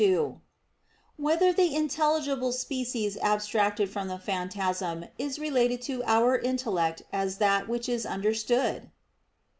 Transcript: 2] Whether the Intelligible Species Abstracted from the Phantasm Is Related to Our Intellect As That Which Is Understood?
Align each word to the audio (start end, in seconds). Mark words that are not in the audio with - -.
2] 0.03 0.41
Whether 1.17 1.53
the 1.53 1.75
Intelligible 1.75 2.51
Species 2.53 3.17
Abstracted 3.21 3.87
from 3.91 4.07
the 4.07 4.17
Phantasm 4.17 5.05
Is 5.19 5.37
Related 5.37 5.79
to 5.83 6.03
Our 6.05 6.39
Intellect 6.39 7.03
As 7.13 7.37
That 7.37 7.67
Which 7.69 7.87
Is 7.87 8.03
Understood? 8.03 8.89